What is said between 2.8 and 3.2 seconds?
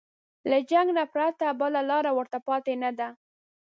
نه ده.